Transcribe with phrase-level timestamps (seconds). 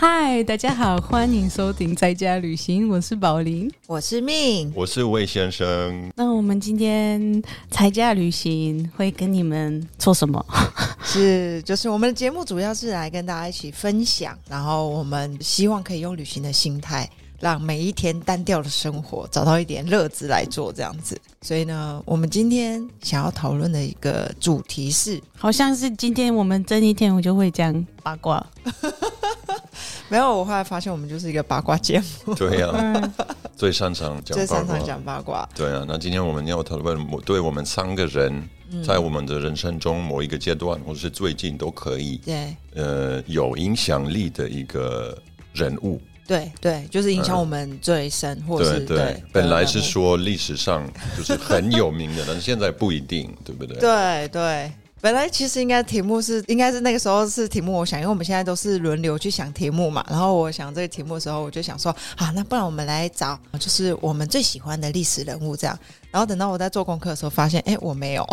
[0.00, 3.70] 嗨，大家好，欢迎收听在家旅行，我是宝林。
[3.86, 10.42] 我是命，我是魏先生，那我们今天在家旅行会跟你们做什么？
[11.04, 17.06] 是就是我们的节目主要是来跟大家一起分享，然后我们希望可以用旅行的心态，
[17.40, 21.20] 让每一天单调的生活找到一点乐子来做这样子。
[21.42, 28.46] 所以呢，我们今天想要讨论的一个主题是，好像是今天我们这一天我就会讲八卦。
[30.10, 33.12] 没有，我后来发现我们就是一个八卦节目，对呀、 嗯，
[33.56, 34.84] 最擅长讲八卦最擅长。
[34.84, 35.48] 讲八卦。
[35.54, 45.16] 对啊，那今天我们要讨论，我对我们三个人嗯在我们的人生中某一个阶段，或者是最近都可以，对呃，有影响力的一个
[45.54, 46.00] 人物。
[46.30, 53.76] 对对，就是影响我们最深，或者是对对，本来是说历史上就是很有名的，但是现在不一定，对不对？
[53.78, 60.04] 对对，本来其实应该题目是，应该是那个时候是题目，我想，因为我们现在都是轮流去想题目嘛。
[60.08, 65.78] 然后我想这个题目的时候，我就想说，啊，那不然我们来找就是我们最喜欢的历史人物这样。
[66.10, 68.26] 然后等到我在做功课的时候，发现，哎，我没有。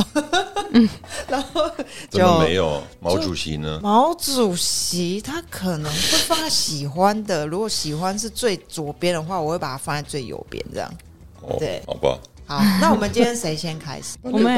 [1.29, 1.61] 然后
[2.09, 3.79] 怎么就没有毛主席呢？
[3.83, 10.93] 毛主席他可能会放在喜欢的，如果喜欢是最左边的话，我会把它放在最右边这样。
[11.41, 12.19] 哦对，好吧。
[12.47, 14.17] 好，那我们今天谁先开始？
[14.23, 14.55] 我们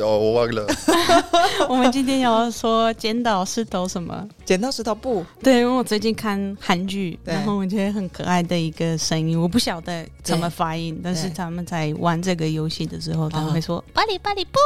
[0.00, 0.66] 哦，我忘了。
[1.68, 4.26] 我们今天要说剪刀石头什么？
[4.44, 5.24] 剪刀石头布。
[5.40, 14.58] 对，因为我最近看韩剧，然后我觉得很可爱的一个声音，我不晓得怎么发音，但是他们在玩这个游戏的时候，他们会说“巴里巴里布，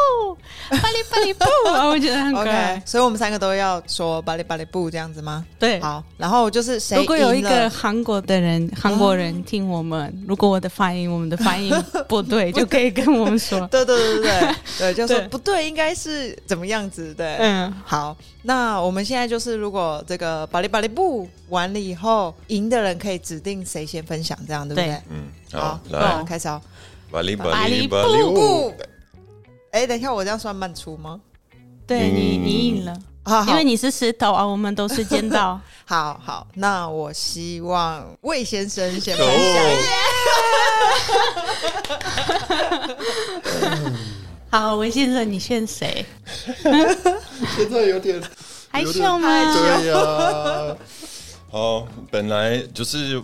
[0.70, 2.83] 巴里巴里布”，然后我觉得很可爱。
[2.87, 5.45] 所以我们三个都要说巴里巴里布这样子吗？
[5.59, 11.70] 对，好，然后就是谁如果有一个韩国的人、韩国人听我们，如果我的发音、我们的发音
[12.09, 13.61] 不对，就可以跟我们说。
[13.69, 17.13] 对对对对对 对，就说不对，应该是怎么样子？
[17.15, 25.03] 对，嗯，好，那我们现在就是，如果这个巴里巴里布完了以后，赢的人可以指定谁先分享，这样对不对对？
[25.11, 26.61] 嗯，好好，，那来，开始哦。
[27.11, 28.75] 巴黎巴黎巴黎布布布，
[29.72, 31.21] 哎，等一下，我这样算慢出吗？
[31.87, 35.61] 对你，嗯你赢了，好，好因为你是石头啊，我们都是尖刀。
[35.84, 40.41] 好好，那我希望魏先生先可分享。
[43.31, 43.93] 恶，
[44.50, 46.04] 好，文先生，你选谁？
[47.56, 48.22] 现在有点
[48.70, 49.28] 害羞吗？
[49.54, 50.76] 对呀、
[51.50, 53.22] 好，本来就是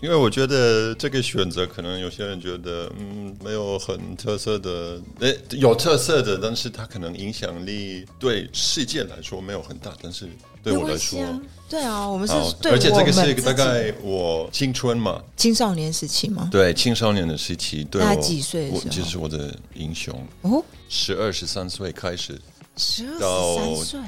[0.00, 10.28] 因为我觉得这个选择，可能有些人觉得嗯没有很特色的，诶有特色的，但是它可能影响力对世界来说没有很大，但是
[10.62, 11.20] 对我来说
[11.68, 16.48] 对啊，我们是好，对而且这个是自己大概我青春嘛，青少年时期嘛？
[16.50, 22.40] 对青少年的时期，对我大概几岁的我时候就是我的英雄，哦，十二十三岁开始
[22.76, 24.00] 十二到十三岁。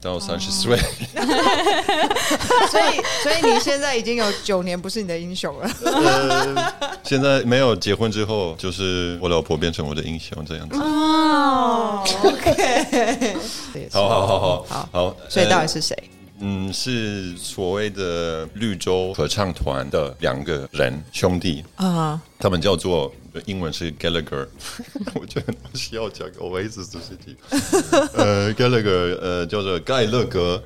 [0.00, 0.78] 到三十岁。
[2.70, 5.68] 所以，所以你现在已经有九年不是你的英雄了。
[5.84, 10.78] 呃，现在没有结婚之后，就是我老婆变成我的英雄这样子。
[10.78, 13.36] 哦，OK，
[13.90, 15.96] 好好好好好好，所以到底呃是谁？
[16.40, 23.12] 嗯，是所谓的绿洲合唱团的两个人兄弟，啊，他们叫做
[23.46, 24.46] 英文是 Gallagher，
[25.14, 27.36] 我觉得我需要讲个 Oasis 的事情。
[28.14, 30.62] 呃，Gallagher 呃叫做盖勒格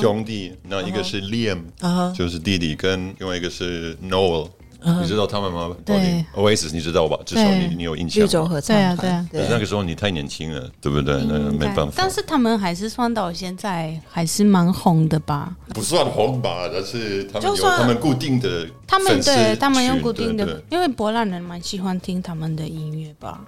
[0.00, 4.50] 兄弟，那一个是 Liam，啊就是弟弟，跟另外一个是 Noel。
[4.84, 5.74] 你知道他们吗？
[5.84, 7.18] 对，Oasis 你知道吧？
[7.24, 8.24] 至少你你有印象吧。
[8.24, 11.16] 绿洲合唱团对啊对啊可是那个时候你太年轻了，对不对？
[11.28, 11.92] 那没办法。
[11.96, 15.54] 但是他们还是算到现在还是蛮红的吧？
[15.74, 23.40] 不算红吧，但是他们有就算他们固定的他们粉丝对他们有固定的因为波兰人蛮喜欢听他们的音乐吧？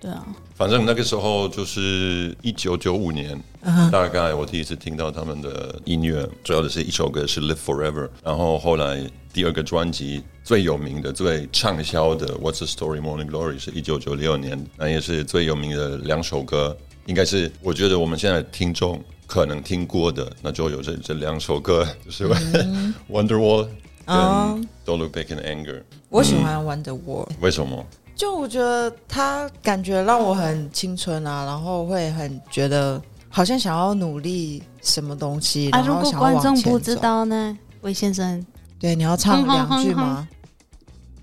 [0.00, 16.74] 对啊，反正那个时候就是一九九五年，嗯大概我第一次听到他们的音乐，主要的是一首歌是《Live Forever》，然后后来第二个专辑最有名的、最畅销的《What's the Story Morning Glory》是一九九六年，那也是最有名的两首歌，
[17.04, 22.26] 应该是我觉得我们现在听众可能听过的，那就有这这两首歌，就是
[23.10, 23.64] 《Wonderwall》
[24.06, 24.58] 跟哦
[24.88, 25.78] 《Don't Look Back in Anger》。
[26.08, 27.86] 我喜欢 Wonder Wall，为什么？
[28.20, 33.00] 就我觉得他感觉让我很青春啊，然后会很觉得
[33.30, 38.44] 好像想要努力什么东西，啊，如果然后想观众不知，道呢，魏先生，
[38.78, 40.28] 对，你要唱两句吗？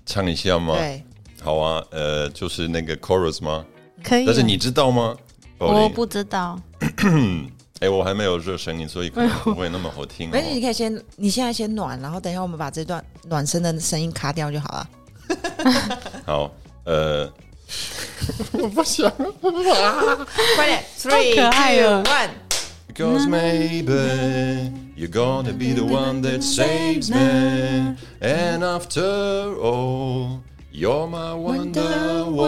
[0.06, 0.74] 唱一下吗？
[0.74, 1.04] 对，
[1.40, 3.64] 好啊，呃，就是那个 chorus 吗？
[4.02, 4.24] 可以啊。
[4.26, 5.16] 但是你知道吗？
[5.58, 6.58] 我不知道，
[7.78, 10.62] 哎，我还没有热声音，所以可能不会那么好听、没事，你哦。
[10.62, 14.88] 可以先，你现在先暖，然后等一下我们把这段暖身的声音卡掉就好了。
[16.26, 16.50] 好，
[16.87, 17.31] 呃，
[18.53, 19.11] 我不想。
[20.55, 21.09] 快点可
[21.49, 22.29] 爱，three 了 two one，
[22.95, 27.95] Cause maybe you're gonna be the one that saves me.
[28.21, 32.43] And after all, you're my wonderwall.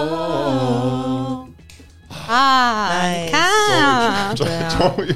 [2.27, 5.13] 啊，你 Nice 看，终对啊终于，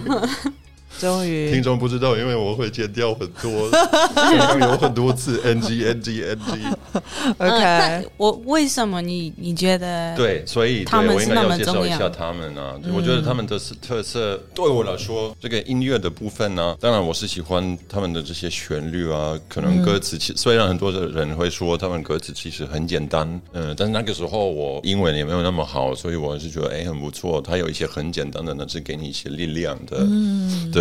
[1.00, 3.50] 终于听众不知道，因为我会剪掉很多，
[4.61, 6.61] 有很多次 NG NG NG。
[6.94, 10.14] 嗯那，OK，我为什么你你觉得？
[10.17, 12.75] 对，所以对我应该他们那要介绍一么重要下他们啊。
[12.94, 27.43] 我觉得他们的特色，对我来说，这个音乐的部分呢，当然我是喜欢他们的这些旋律啊，可能歌词其虽然很多的人会说他们歌词其实很简单，嗯，但是那个时候我英文也没有那么好，所以我是觉得哎很不错。
[27.43, 29.99] 它有一些很简单的呢，是给你一些力量的，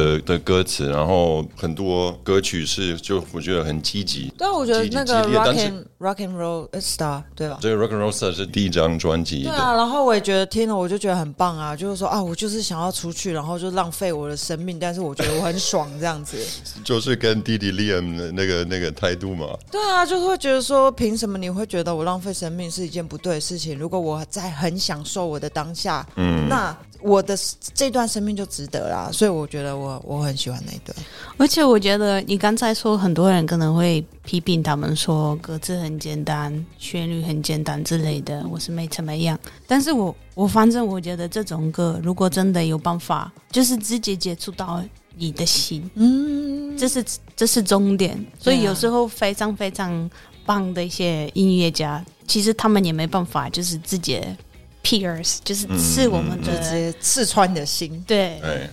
[0.03, 4.31] 的的歌词，然后很多歌曲是就我觉得很积极。
[4.37, 7.57] 对啊，我觉得那个 Rock and Rock and Roll Star 对吧？
[7.61, 16.37] 这个 Rock and Roll Star 是第一张专辑，对啊，然后我也觉得听了我就觉得很棒啊，就是说啊，我就是想要出去，然后就浪费我的生命，但是我觉得我很爽这样子。
[16.83, 19.47] 就是跟弟弟 Liam 的那个那个态度嘛。
[19.71, 23.77] 对啊，就是会觉得说，凭什么你会觉得我浪费生命是一件不对的事情？
[23.77, 27.37] 如果我在很享受我的当下，嗯，那我的
[27.73, 29.09] 这段生命就值得啦。
[29.11, 30.95] 所以我觉得我我很喜欢那一段。
[31.37, 39.37] 而且我觉得你刚才说，很多人可能会批评他们说歌词很简单，旋律很简单之类的，我是没怎么样。
[39.67, 44.83] 但是我我反正我觉得这种歌，如果真的有办法，就是直接接触到
[45.15, 47.05] 你的心，嗯，这是
[47.35, 48.17] 这是终点。
[48.39, 50.09] 所以有时候非常非常
[50.45, 54.35] 棒的一些音乐家，其实他们也没办法，就是直接
[54.83, 58.03] pierce，就是刺我们就直的、接刺穿你的心。
[58.07, 58.39] 对。
[58.39, 58.69] 哎，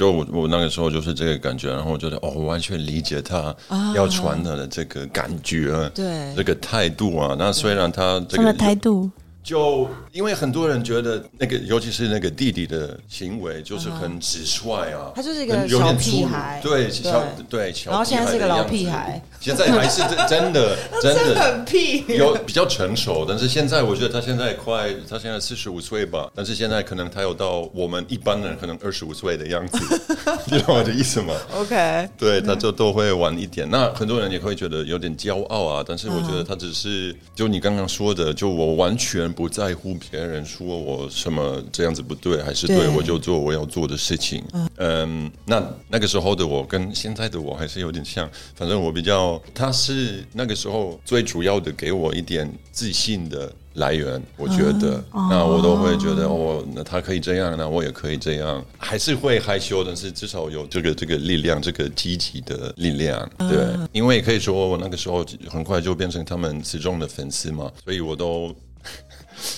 [0.00, 3.54] 就我我那个时候就是这个感觉，然后我觉得哦，我完全理解他
[3.94, 6.34] 要传他的这个感觉，啊对。
[6.34, 7.36] 这个态度啊。
[7.38, 9.10] 那虽然他这个态度，
[9.42, 16.60] 就因为很多人觉得那个，尤其是那个弟弟的行为，就是很直率啊，他就是一个很有点小屁粗鲁孩。
[16.62, 22.04] 对小对小然后现在是个老屁孩，现在还是真 真的真的很屁。
[22.08, 29.78] 有比较成熟，但是现在我觉得他现在快，他现在四十五岁吧，但是现在可能他有到我们一般人可能二十五岁的样子，
[30.50, 33.68] 你懂我的意思吗？OK，对，他就都会晚一点。
[33.70, 42.88] 那很多人也会觉得有点骄傲啊，但是我觉得他只是就你刚刚说的，就我完全不在乎别人说我什么这样子不对还是对，对。
[42.88, 44.42] 我就做我要做的事情。
[44.76, 53.52] 嗯，那那个时候的我跟现在的我还是有点像，反正我比较，他是那个时候最主要的给我一点自信的。
[53.74, 68.52] 来源，我觉得，那我都会觉得，哦，那他可以这样，那我也可以这样，还是会害羞，但是至少有这个这个力量，这个积极的力量，对，因为可以说我那个时候很快就变成他们始终的粉丝嘛，所以我都。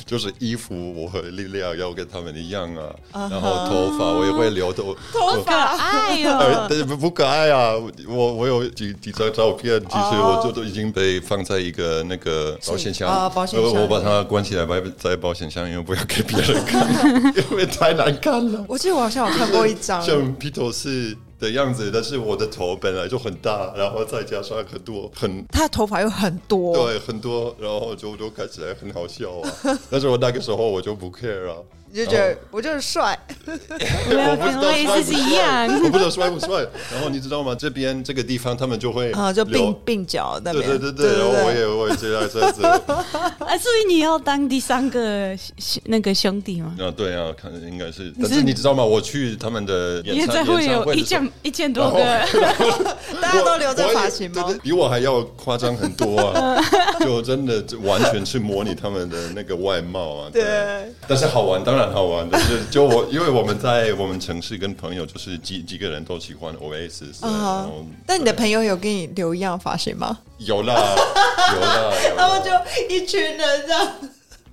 [0.04, 7.72] 就是衣服，我和力量要跟他们一样啊然后头发我也会留头，头发爱哟、呃，但是不不可爱啊！
[8.08, 18.64] 我我有几几张照片，其实我就都已经被放在一个那个保险箱，啊保险箱呃我把它关起来，摆在保险箱，因为不要给别人看， 因为太难看了。
[18.68, 29.78] 我记得我好像有看过一张，像披头士的样子，但是我的头本来就很大，然后再加上很多很他的头发又很多，对很多，然后就就看起来很好笑啊。
[29.90, 31.56] 但是我那个时候我就不 care 啊。
[31.94, 36.66] 你就觉得我就是帅， 我不知道帅不一样帅， 我不知道帅不帅。
[36.90, 37.54] 然后你知道吗？
[37.54, 42.64] 这边这个地方他们就会啊， 就留鬓鬓角那边，对对对对，然后我也我也这样这样子。
[42.64, 46.74] 啊，所以你要当第三个兄那个兄弟吗？
[46.80, 48.82] 啊，对啊，看应该是，但是你知道吗？
[48.82, 51.98] 我去他们的演唱会有一千一千多个，
[53.20, 54.60] 大家都留着发型吗对对？
[54.62, 56.58] 比我还要夸张很多啊！
[57.00, 60.30] 就真的完全是模拟他们的那个外貌啊。
[60.32, 60.42] 对
[61.06, 62.28] 但是好玩，当然好玩。
[62.30, 70.18] 但是就我，因为我们在我们城市跟朋友，就是几几个人都喜欢 Oasis，然啊后但你的朋友有给你留一样发型吗？
[70.38, 70.74] 有啦
[71.54, 72.50] 有啦，有然后就
[72.94, 73.92] 一群人这样，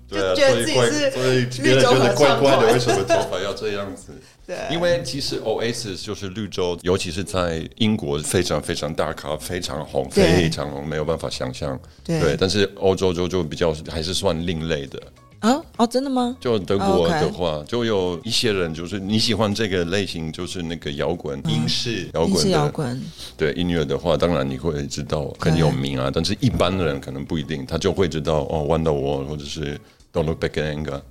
[0.08, 4.14] 对啊，就觉得所以怪，自己是所以别人觉得怪怪的，为什么头发要这样子？
[4.50, 11.80] 对因为其实 Oasis 就是绿洲，尤其是在英国非常非常大咖，非常红，非常红，没有办法想象。
[12.04, 15.00] 对但是欧洲就就比较还是算另类的。
[15.40, 16.36] 啊哦，真的吗？
[16.40, 23.02] 就德国的话，就有一些人就是你喜欢这个类型，就是那个摇滚、英式摇英式滚的摇滚，
[23.38, 29.80] 对音乐的话，当然你会知道很有名啊，但是一般的人可能不一定，他就会知道哦，Wonderwall 或者是
[30.12, 31.02] Don't Look Back in Anger。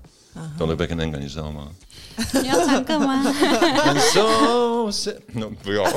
[0.59, 1.69] Don't Look Back in Anger，你知道吗？
[2.43, 3.23] 你要唱歌吗？
[3.27, 5.85] And so sad，no, 不要。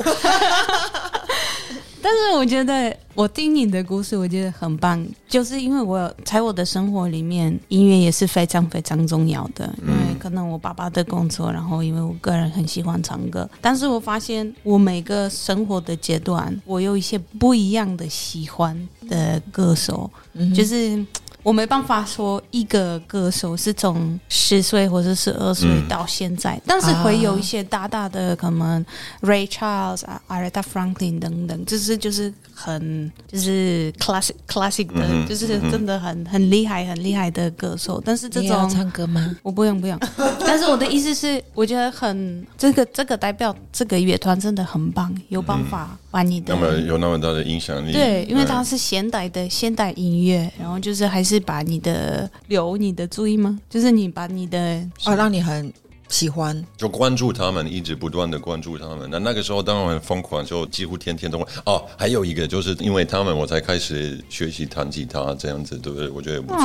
[2.01, 9.71] 但是我觉得我听你的故事，我觉得很棒，就是因为我在我的生活里面，音乐也是非常非常重要的。
[9.81, 18.75] 因为可能我爸爸的工作，然后因为我个人很喜欢唱歌，但是我发现我每个生活的阶段，我有一些不一样的喜欢
[19.07, 20.09] 的歌手，
[20.55, 21.05] 就是。
[21.43, 28.85] 我没办法说一个歌手是从十岁或者十二岁到现在，但是会有一些大大的可能
[29.21, 32.31] ，Ray Charles 啊，Aretha Franklin 等等，就是就是
[32.61, 37.99] 很就是 classic classic 的，就是真的很很厉害很厉害的歌手。
[38.05, 39.35] 但是这种唱歌吗？
[39.41, 39.99] 我不用不用。
[40.41, 47.91] 但是我的意思是，我觉得很这个这个代表这个乐团真的很棒，有办法把你的那么有那么大的影响力。
[47.91, 51.31] 对，因为它是现代的现代音乐，然后就是还是。
[51.31, 53.57] 是把你的留你的注意吗？
[53.69, 55.71] 就是你把你的哦，让你很
[56.11, 59.09] 喜欢，就关注他们，一直不断的关注他们。
[59.09, 61.45] 那那个时候当然很疯狂，就几乎天天都会。
[61.65, 66.09] 哦，还有一个就是因为他们，我才开始学习弹吉他，这样子对不对？
[66.09, 66.61] 我觉得也不错。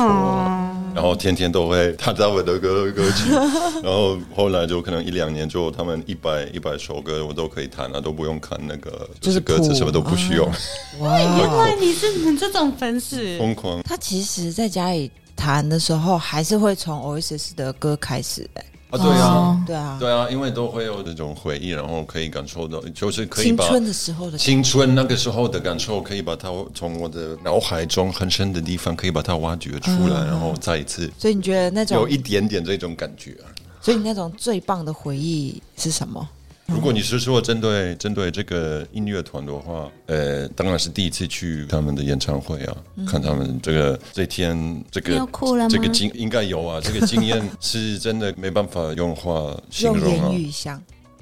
[0.93, 3.31] 然后天天都会弹他们的歌歌曲，
[3.81, 10.43] 然后后来就可能一两年之后，他们一百一百首歌我都可以弹了，都不用看那个就是歌词，什么都不需要。
[10.99, 13.81] 哇，原来你是你这种粉丝，疯狂。
[13.83, 18.49] 他其实在家里弹的时候，还是会从 Oasis 的歌开始。
[18.89, 31.11] 啊，对啊，对啊，对啊，因为都会有这种回忆，然后可以感受到，就是可以把青春的时候的青春那个时候的感受，可以把它从我的脑海中很深的地方，可以把它挖掘出来，然后再一次。
[31.17, 33.51] 所以你觉得那种有一点点这种感觉啊？
[33.81, 36.27] 所以你那种最棒的回忆是什么？
[36.67, 45.27] 如果你是说针对针对这个音乐团的话，呃，当然是第一次去他们的演唱会啊，看他们这个这天这个
[45.69, 50.31] 这个经应该有啊，这个经验是真的没办法用话形容啊。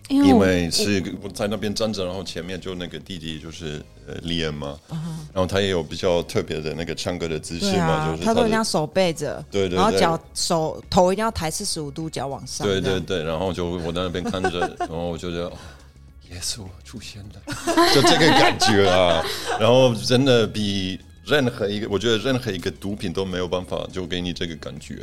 [0.09, 4.77] 因为是我在那边站着，然后前面就那个弟弟就是呃李恩嘛，
[5.33, 15.51] 然后他也有比较特别的那个唱歌的姿势嘛，就是他都一定要手背着，对对，然后脚手头一定要抬四十五度，脚往上，对对对，然后就我在那边看着， 然后我就觉得
[16.31, 17.55] 耶稣出现了，
[17.93, 19.24] 就这个感觉啊，
[19.59, 21.00] 然后真的比。
[21.25, 24.98] 任何一个，我觉得任何一个毒品都没有办法就给你这个感觉，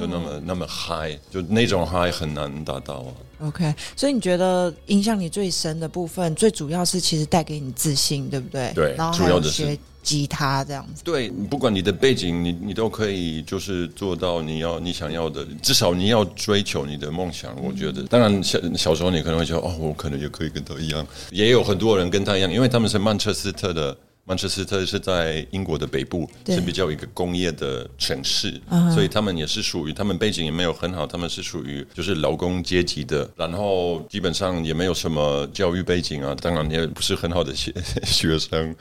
[0.00, 3.10] 就那么那么嗨，就那种嗨很难达到啊。
[3.40, 8.72] OK，所以你觉得影响你最深的部分，最主要是其实带给你自信，对不对？
[8.74, 11.02] 对，然后主要的是吉他这样子。
[11.04, 17.54] 对，不管你的背景，你你都可以就是做到你要你想要的，至少你要追求你的梦想。
[17.62, 23.96] 我觉得，当然小小时候你可能会觉得哦，我可能也可以跟他一样，也有很多人跟他一样，因为他们是曼彻斯特的。
[24.28, 28.60] 曼彻斯特是在英国的北部，是比较一个工业的城市，
[28.94, 37.72] 所以他们也是属于他们背景也没有很好，他们是属于就是劳工阶级的，然后基本上也没有什么教育背景啊，当然也不是很好的学
[38.04, 38.76] 学生，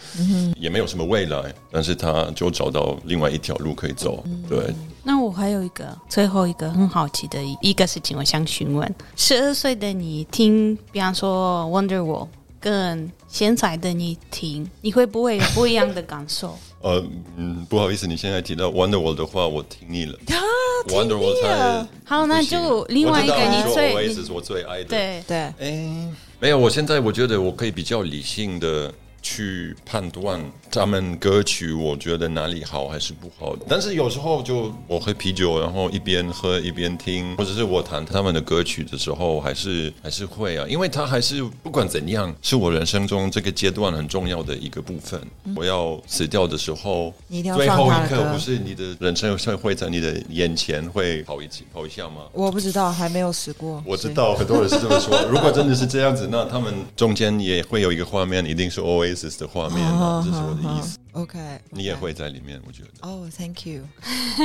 [0.59, 4.25] 也没有什么未来，但是他就找到另外一条路可以走。
[4.49, 12.27] 对，那我还有一个最后一个很好奇的一个事情，我想询问：十二岁的你听，比方说 Wonderwall。
[12.59, 16.57] 跟现在的你听，你会不会有 不一样的感受？
[16.81, 17.03] 呃，
[17.35, 20.17] 嗯，不好意思，你现在提到 Wonderwall 的话，我听腻了。
[20.87, 24.85] Wonderwall 太好，那就另外一个你最是我最爱的。
[24.85, 26.09] 对对，哎，
[26.39, 28.93] 没有，我现在我觉得我可以比较理性的。
[29.21, 30.39] 去判断
[30.71, 33.55] 他们歌曲，我觉得哪里好还是不好。
[33.67, 45.19] 但是有时候就我喝啤酒，然后一边喝一边听，或者是我弹他们的歌曲的时候，还是还是会啊，因为他还是不管怎样，是我人生中这个阶段很重要的一个部分。
[45.55, 52.23] 我要死掉的时候，最后一刻不是你的人生会会在你的眼前会跑一次跑一下吗？
[52.33, 53.81] 我不知道，还没有死过。
[53.85, 55.19] 我知道很多人是这么说。
[55.29, 59.06] 如果真的是这样子，那他们中间也会有一个画面，一定是 O A。
[59.39, 59.77] 的画面，
[60.23, 60.97] 这是我的意思。
[61.13, 61.39] OK，
[61.71, 62.89] 你也会在里面，我觉得。
[63.01, 63.81] 哦，Thank you，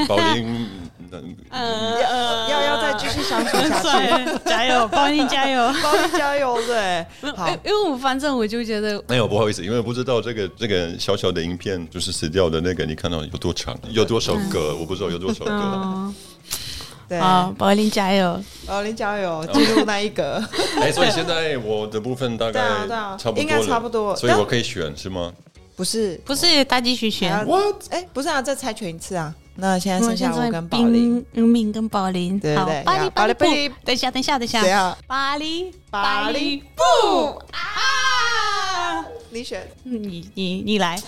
[0.09, 0.67] 宝林，
[1.53, 7.05] 要要要再继续相处下去， 加油，宝林加油，宝林加油，对。
[7.37, 16.15] 好，因为我反正我就觉得没有不好意思，因为不知道这个这个小小的影片就是死掉的那个，你看到有多长，有多少个，我不知道有多少个。
[17.21, 18.43] 好，宝林加油！
[18.67, 19.45] 宝林加油！
[19.53, 20.43] 进入那一格。
[20.81, 22.61] 哎，所以现在我的部分大概
[23.19, 25.33] 差不多，应该差不多，所以我可以选是吗？
[25.75, 27.45] 不是，不是，大继续选。
[27.47, 27.77] What？
[27.91, 29.35] 哎，不是啊，再猜拳一次啊。
[29.55, 32.39] 那现在剩下我跟宝林，明跟宝林。
[32.41, 34.97] 对对，巴黎巴黎巴黎，等一下，等一下，等一下。
[35.07, 39.05] 巴黎巴黎不啊！
[39.31, 40.99] 你选，你你你来。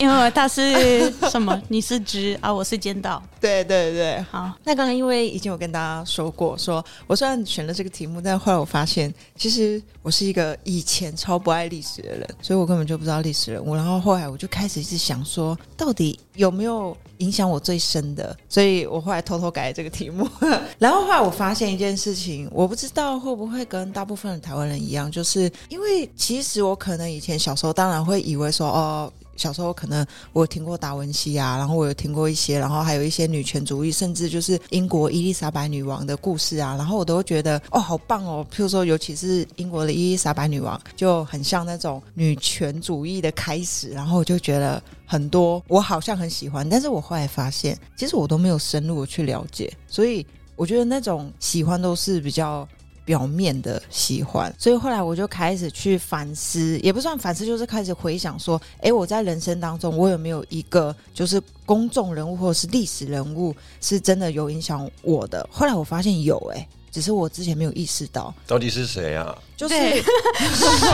[0.00, 1.60] 因为他是什么？
[1.68, 3.22] 你是直啊，我是尖道。
[3.38, 13.74] 对对对，好，那刚刚因为已经有跟大家说过，说我虽然选了这个题目，但后来我发现，其实我是一个以前超不爱历史的人，所以我根本就不知道历史人物。
[13.74, 18.34] 然后后来我就开始一直想说，到底有没有影响我最深的？
[18.48, 20.26] 所以我后来偷偷改了这个题目。
[20.78, 29.12] 然后后来我发现一件事情，我不知道会不会跟大部分的台湾人一样，就是因为其实我可能以前小时候当然会以为说，哦。
[29.40, 38.46] 小时候可能我有听过达文西啊，然后我有听过一些，然后还有一些女权主义，甚至就是英国伊丽莎白女王的故事啊，然后我都会觉得哦，好棒哦。
[38.52, 52.68] 譬如说，尤其是英国的伊丽莎白女王，就很像那种女权主义的开始，然后我就觉得很多我好像很喜欢，但是我后来发现，其实我都没有深入的去了解，所以我觉得那种喜欢都是比较。
[53.10, 65.44] 表面的喜欢，所以后来我就开始去反思，也不算反思，就是开始回想说，哎，我在人生当中，我有没有一个就是公众人物或者是历史人物，是真的有影响我的？
[65.50, 69.36] 后来我发现有，哎，只是我之前没有意识到，到底是谁啊？
[69.56, 69.74] 就是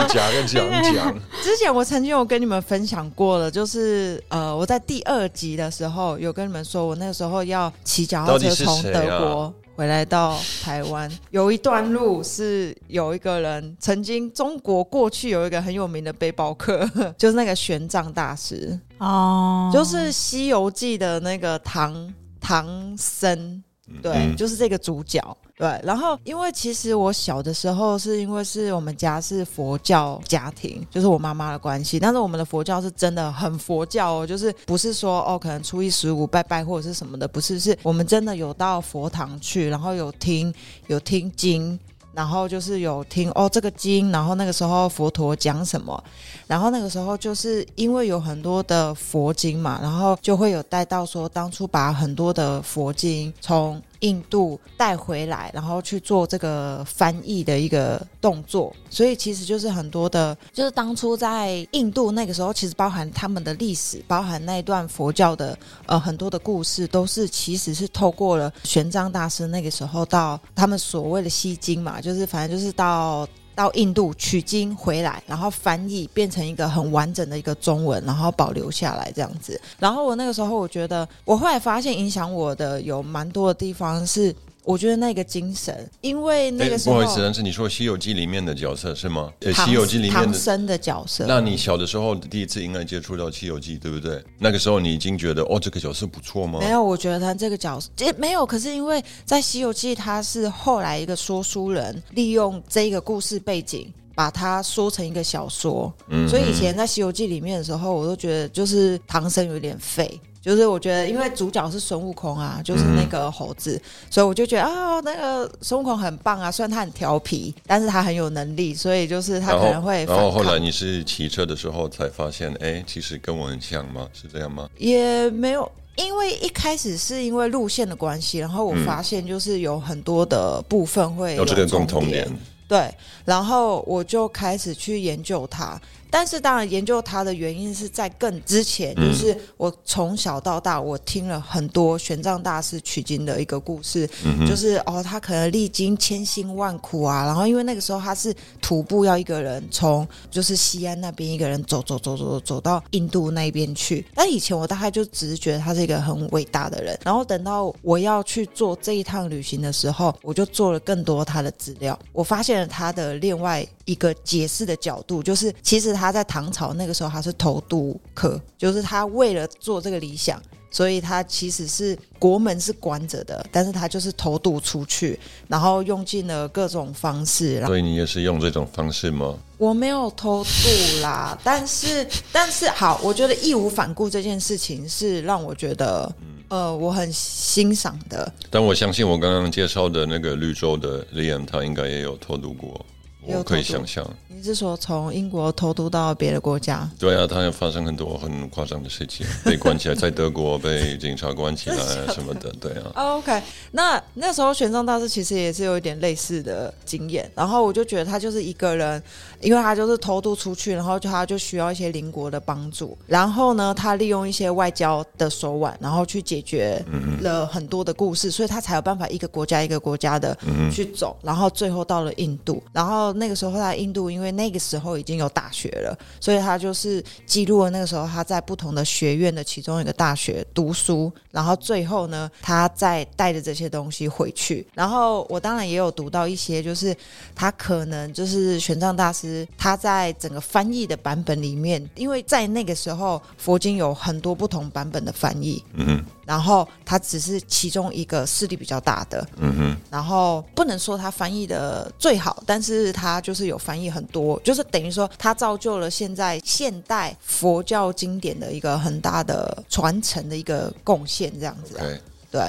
[0.08, 1.14] 讲 跟讲讲。
[1.44, 9.52] 之前我曾经有跟你们分享过了，就是呃，我在第二集的时候有跟你们说，我那个时候要骑脚踏车从德国。
[9.76, 18.78] 回来到台湾，有一段路是有一个人曾经中国过去有一个很有名的背包客， 就是那个玄奘大师。
[18.96, 23.62] 哦，就是《西游记》的那个唐唐僧。
[24.02, 25.22] 对，就是这个主角。
[25.56, 40.52] 对，然后因为其实我小的时候是因为是我们家是佛教家庭，就是我妈妈的关系，但是我们的佛教是真的很佛教哦，就是不是说哦可能初一十五拜拜或者是什么的，不是，是我们真的有到佛堂去，然后有听
[40.88, 41.78] 有听经。
[42.12, 46.02] 然后就是有听哦这个经，然后那个时候佛陀讲什么，
[46.46, 53.82] 然后那个时候就是因为有很多的佛经嘛，然后就会有带到说当初把很多的佛经从。
[54.00, 73.26] 印度带回来，然后去做这个翻译的一个动作，所以其实就是很多的，就是当初在印度那个时候，其实包含他们的历史，包含那一段佛教的呃很多的故事，都是其实是透过了玄奘大师那个时候到他们所谓的西经嘛，就是反正就是到。
[73.56, 79.60] 到印度取经回来，然后翻译变成一个很完整的一个中文，然后保留下来这样子。
[79.80, 84.32] 然后我那个时候，我觉得我后来发现影响我的有蛮多的地方是。
[84.66, 89.32] 我觉得那个精神，因为那个时候，不好意思，但是你说《西游记》里面的角色是吗？
[89.64, 91.24] 《西游记》里面唐僧的角色。
[91.28, 94.20] 那你小的时候第一次应该接触到《西游记》，对不对？
[94.40, 96.58] 那个时候你已经觉得哦，这个角色不错吗？
[96.60, 98.44] 没有，我觉得他这个角色也没有。
[98.44, 105.94] 可是因为在《西游记》，他是后来一个说书人，利用这一个故事背景，把它说成一个小说。
[106.08, 110.20] 嗯，所以以前在《西游记》里面的时候，我都觉得就是唐僧有点废。
[110.46, 116.52] 就是我觉得，因为主角是孙悟空啊，就是那个猴子，所以我就觉得啊，那个孙悟空很棒啊。
[116.52, 120.04] 虽然他很调皮，但是他很有能力，所以就是他可能会。
[120.04, 124.06] 然后后来你是骑车的时候才发现，哎，其实跟我很像吗？
[124.12, 124.70] 是这样吗？
[124.78, 132.24] 也没有，因为一开始是因为路线的关系，然后我发现就是有很多的部分会有这个共同点。
[132.68, 132.92] 对，
[133.24, 135.80] 然后我就开始去研究它。
[136.10, 144.08] 但是当然，研究它的原因是在更之前，就是我从小到大，我听了很多玄奘大师取经的一个故事，
[144.46, 154.06] 就是哦，他可能历经千辛万苦啊，然后因为那个时候他是徒步要一个人从就是西安那边一个人走走走走走到印度那边去。
[154.14, 165.95] 但以前我大概就只是觉得他是一个很伟大的人，然后等到我要去做这一趟旅行的时候，我就做了更多他的资料，我发现了他的另外一个解释的角度，就是其实。
[165.96, 177.64] 他在唐朝那个时候，他是偷渡客，就是他为了做这个理想，所以他其实是国门是关着的，但是他就是偷渡出去，然后用尽了各种方式。
[177.66, 179.34] 所以你也是用这种方式吗？
[179.58, 186.14] 我没有偷渡啦，但是但是好，我觉得义无反顾这件事情是让我觉得，
[186.48, 188.30] 呃，我很欣赏的。
[188.50, 192.84] 但我相信我刚刚介绍的那个绿洲的 Liam，他应该也有偷渡过。
[193.26, 196.88] 我可以想象，你是说从英国偷渡到别的国家？
[196.98, 201.76] 对啊，他要发生很多很夸张的事情，被关起来，在德国被警察关起来
[202.14, 202.92] 什么的，对啊。
[203.16, 209.02] OK，那那时候玄奘大师其实也是有一点类似的经验，然后我就觉得他就是一个人，
[209.40, 216.80] 因为他就是偷渡出去，然后就他就需要一些邻国的帮助，然后呢，他利用一些外交的手腕，然后去解决
[217.20, 220.36] 了很多的故事，所以他才有办法一个国家一个国家的
[220.70, 223.15] 去走，然后最后到了印度，然后。
[223.16, 234.66] 那个时候在印度，因为为那个时候已经有大学了，所以他就是记录了那个时候他在不同的学院的其中一个大学读书，然后最后呢，他再带着这些东西回去。
[234.74, 236.94] 然后我当然也有读到一些，就是
[237.34, 261.80] 他可能就是玄奘大师他在整个翻译的版本里面，因为在那个时候佛经有很多不同版本的翻译，嗯，然后他只是其中一个势力比较大的，嗯哼，然后不能说他翻译的最好，但是他就是有翻译很多，就是等于说他造就了现在现代佛教经典的一个很大的传承的一个贡献，这样子、啊。
[261.82, 262.00] 对。
[262.28, 262.42] 对，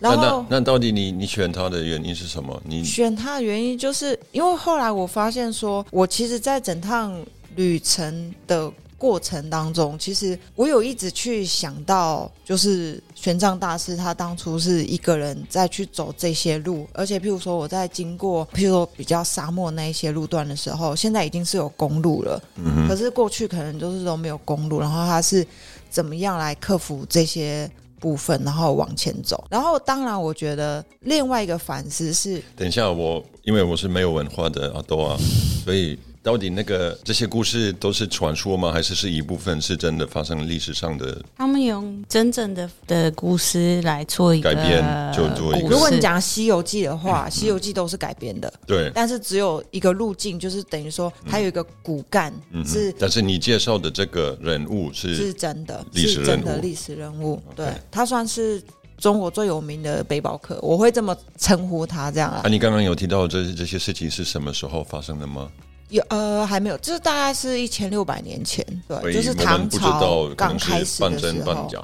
[0.00, 2.60] 然后那那到底你你选他的原因是什么？
[2.66, 7.18] 你选他的原因就是因为后来我发现说，我其实，在整趟
[7.54, 8.70] 旅程的
[9.02, 25.44] 过程当中，其实我有一直去想到，就是玄奘大师他当初是一个人在去走这些路，而且譬如说我在经过譬如说比较沙漠那一些路段的时候，现在已经是有公路了，嗯，可是过去可能就是都没有公路，然后他是
[25.90, 29.44] 怎么样来克服这些部分，然后往前走。
[29.50, 35.18] 然后当然，我觉得另外一个反思是，等一下我因为我是没有文化的阿多啊，
[35.64, 38.70] 所以到底那个这些故事都是传说吗？
[38.70, 41.20] 还是是一部分是真的发生历史上的？
[41.36, 52.92] 他们用真正的的故事来做一个改编就做一个如果你讲《西游记》的话，西游记》都是改编的，对，但是只有一个路径，就是等于说它有一个骨干嗯是。
[52.98, 57.42] 但是你介绍的这个人物是是真的，历史是真人物的历史人物。
[57.56, 58.62] 对，他算是
[58.96, 62.48] 中国最有名的背包客，我会这么称呼他这样啊啊，。
[62.48, 65.50] 你刚刚有提到这这些事情是什么时候发生的吗？
[65.92, 71.54] 有呃还没有，这大概是一千六百年前，对，就是唐朝刚开始的半真时候。
[71.54, 71.78] 半假，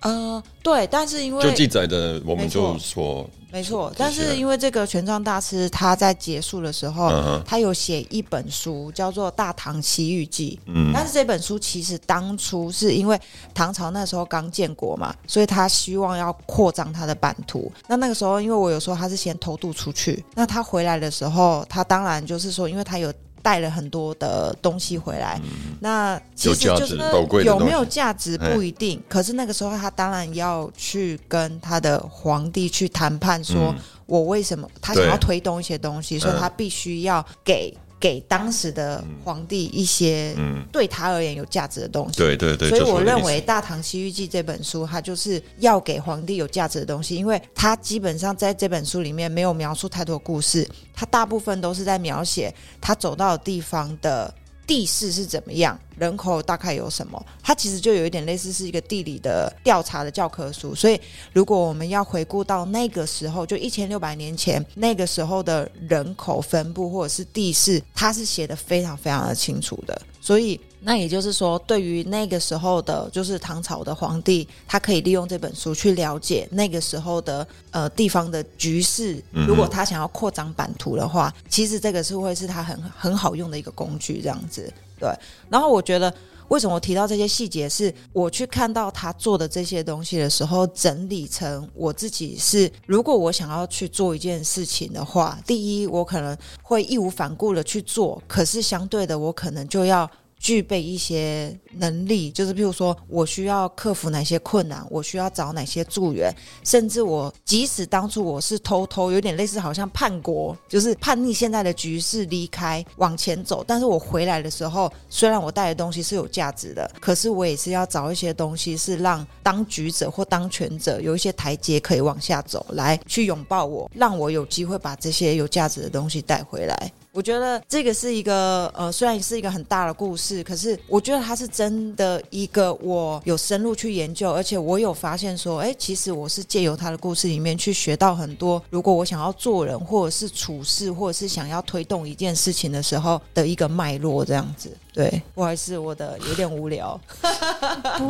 [0.00, 10.58] 呃，对，但是因为就为记载的我们就说没错，但是因为这个玄奘大师他在结束的时候，嗯他有写一本书叫做《大唐西域记》。
[10.66, 13.18] 嗯但是这本书其实当初是因为
[13.54, 17.70] 唐朝那时候刚建国嘛，所以他希望要扩张他的版图。
[17.86, 23.12] 那那个时候，因为我有说他是先偷渡出去，那他回来的时候，他当然就是说，因为他有
[23.44, 25.38] 带了很多的东西回来，
[25.80, 26.98] 那其实就是
[27.44, 29.00] 有没有价值不一定。
[29.06, 33.76] 可是那个时候，他当然要去跟他的皇帝去谈判，说、嗯。
[34.06, 42.18] 我为什么他想要推动一些东西，所以嗯他必须要给给当时的皇帝一些嗯，对他而言有价值的东西。
[42.18, 54.32] 对对对，所以我认为《大唐西域记》这本书，它就是要给皇帝有价值的东西，因为它基本上在这本书里面没有描述太多故事，它大部分都是在描写他走到的地方的
[54.66, 57.24] 地势是怎么样，人口大概有什么。
[57.42, 60.74] 它其实就有一点类似是一个地理的调查的教科书。
[60.74, 61.00] 所以，
[61.32, 70.00] 如果我们要回顾到那个时候，就一千六百年前那个时候的人口分布或者是地势，它是写的非常非常的清楚的。
[70.20, 79.22] 所以，那也就是说，对于那个时候的，就是唐朝的皇帝，他可以利用这本书去了解那个时候的呃地方的局势。
[79.32, 84.72] 如果他想要扩张版图的话，其实这个是会是他很很好用的一个工具，这样子。
[85.00, 85.08] 对，
[85.48, 86.14] 然后我觉得。
[86.48, 87.66] 为什么我提到这些细节？
[87.66, 106.30] 是我去看到他做的这些东西的时候，整理成我自己是，如果我想要去做一件事情的话，第一，我可能会义无反顾的去做，可是相对的，我可能就要具备一些能力，就是譬如说我需要克服哪些困难，我需要找哪些助援，
[106.62, 126.92] 甚至我即使当初我是偷偷有点类似好像叛国，就是叛逆现在的局势离开往前走，但是我回来的时候，虽然我带的东西是有价值的，可是我也是要找一些东西是让当局者或当权者有一些台阶可以往下走，来去拥抱我，让我有机会把这些有价值的东西带回来。
[127.14, 144.76] 我觉得这个是一个呃，虽然是一个很大的故事，可是我觉得它是真的一个我有深入去研究，而且我有发现说，哎，其实我是借由他的故事里面去学到很多，如果我想要做人，或者是处事，或者是想要推动一件事情的时候的一个脉络，这样子。
[144.92, 147.00] 对，不好意思，我的有点无聊。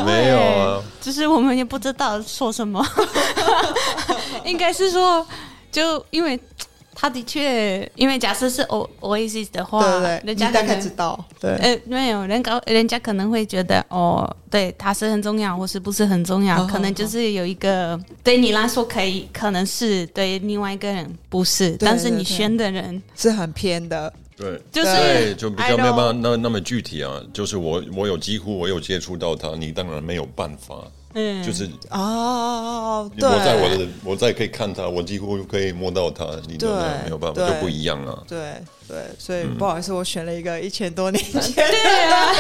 [0.07, 2.83] 没有啊，就是我们也不知道说什么，
[4.47, 5.27] 应该是说，
[5.71, 6.39] 就因为
[6.95, 11.23] 他的确，因为假设是 O Oasis 的话，对人家大概知道。
[11.41, 24.13] 对，呃，没有人搞，人家可能会觉得哦，对，他是很重要，或是不是很重要，哦可能就是有一个对你来说可以，可能是对另外一个人不是，对但是你对对选的人是很偏的。
[24.37, 24.61] 对。
[24.73, 30.77] 就是对，就比较没有办法那那么具体啊，就是我我有几乎我有接触到他，你当然没有办法，
[31.15, 38.23] 嗯，就是哦，我在我的我在可以看他，我几乎可以摸到他，你都没有办法，就不一样啊。
[38.29, 38.55] 对，
[38.89, 41.55] 对，所以嗯不好意思，我选了一个一千多年前。
[41.55, 42.33] 对啊，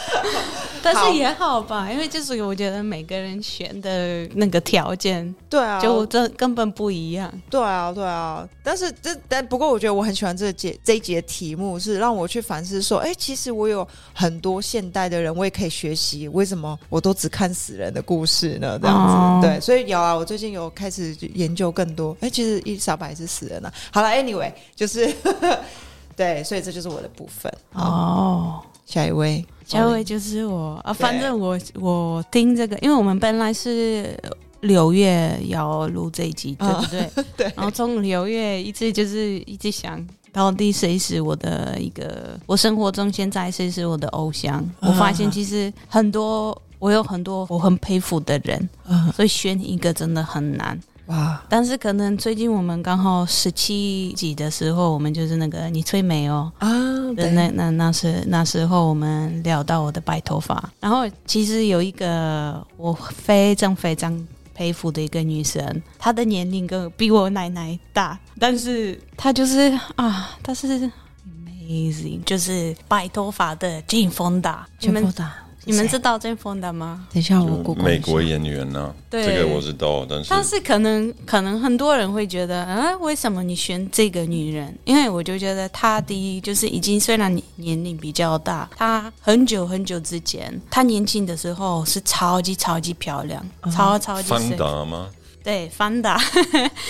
[0.82, 7.30] 但是也好吧，因为就是我觉得每个人选的那个条件对啊，就这根本不一样。
[7.50, 18.78] 对啊，对啊，但是这但不过，我觉得我很喜欢这个节这一节题目，是让我去反思说，哎，其实我有很多现代的人，我也可以学习，为什么我都只看死人的故事呢？
[18.80, 23.72] 这样子，哦对，所以有啊，我最近有开始研究更多，哎，其实伊丽莎白是死人啊。
[23.92, 25.12] 好了，anyway，就是
[26.16, 27.52] 对，所以这就是我的部分。
[27.72, 34.18] 哦，下一位，下一位就是我啊，反正我我听这个，因为我们本来是
[34.60, 37.10] 六月要录这一集，对不对？
[37.36, 40.06] 对然后从六月一直就是一直想。
[40.32, 42.38] 到底谁是我的一个？
[42.46, 44.64] 我生活中现在谁是我的偶像？
[44.78, 50.78] 我发现其实很多，我有很多我很佩服的人，嗯，所以选一个真的很难。
[51.10, 56.70] 哇，但是可能最近我们刚好十七集的时候，我们就是那个你最美哦，啊，
[57.16, 64.16] 那那那时那时候我们聊到我的白头发，然后其实有一个我非常非常
[64.54, 70.88] 佩服的一个女生，她的年龄跟比我奶奶大，但是她就是啊，她是
[71.26, 77.06] amazing，就是白头发的 Jane Fonda，你们打，你们知道 Jane Fonda 吗？
[77.12, 84.74] 等一下，我美国演员呢、对这个我知道，但是但是可能可能很多人会觉得，啊，为什么你选这个女人？
[84.84, 95.08] 因为我就觉得她第一就是已经虽然年年龄比较大，她很久很久之前，她年轻的时候是超级超级漂亮，超超级方 sexy 达吗？
[95.42, 96.20] 对方达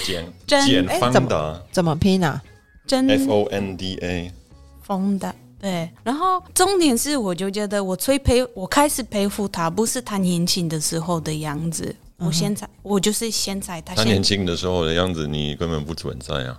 [0.04, 2.42] 简 简哎怎么方达怎么拼啊？
[2.86, 4.32] 真，F O N D A。
[4.82, 5.32] 疯的。
[5.60, 16.58] 对，然后重点是，我就觉得我最佩，我开始佩服他，不是他年轻的时候的样子，我现在，我就是现在，她现他年轻的时候的样子，你根本不存在啊！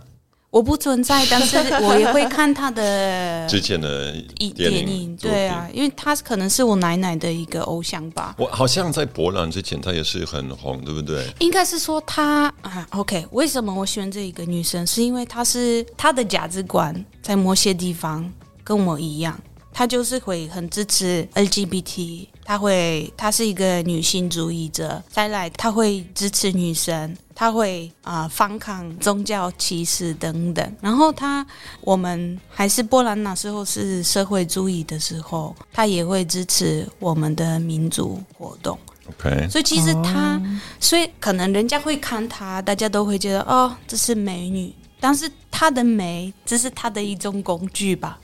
[0.51, 8.35] 我不存在，但是 我也会看他的之前的一电影对啊，因为他可能是我奶奶的一个偶像吧。
[8.37, 11.25] 我好像在博览之前，他也是很红，对不对？
[11.39, 14.85] 应该是说他啊，OK，为什么我选这一个女生？
[14.85, 18.29] 是因为她是她的价值观在某些地方
[18.71, 19.37] 跟我一样，
[19.73, 30.75] 她就是会很支持 LGBT，她会她是一个女性主义者，再来她会支持女生，她会啊、反抗宗教歧视等等。
[30.79, 31.45] 然后她
[31.81, 38.79] 我们还是波兰那时候是社会主义的时候，她也会支持我们的民主活动。
[39.09, 40.41] OK，所以其实她，
[40.79, 44.73] 所以可能人家会看她，大家都会觉得哦，这是美女。
[45.03, 48.19] 但是她的美，只是她的一种工具吧。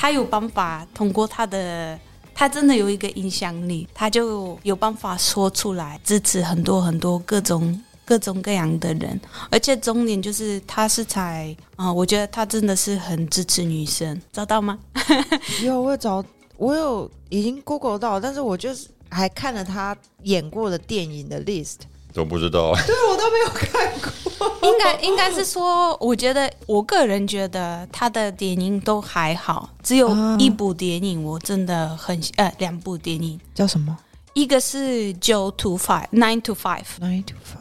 [0.00, 2.00] 他有办法通过他的，
[2.34, 9.20] 他真的有一个影响力，他就有办法说出来，支持很多很多各种各种各样的人。
[9.50, 14.78] 而且重点就是，他是才啊、我觉得他真的是很支持女生，找到吗？
[15.62, 16.24] 有，我有找，
[16.56, 21.80] 我有已经 Google 到，但是我就是还看了他演过的电影的 list，
[22.12, 22.72] 都不知道。
[22.86, 24.10] 对我都没有看过。
[24.62, 33.96] 应该应该是说，我觉得我个人觉得他的电影都还好，只有啊一部电影我真的很喜呃两部电影，叫什么
[34.34, 37.58] 一个是 Joe to Five Nine to Five，？Nine to Five。